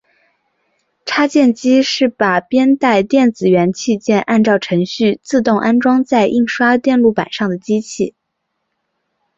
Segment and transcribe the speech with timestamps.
[1.05, 8.15] 插件机是把编带电子元器件按照程序自动安装在印刷电路板上的机器。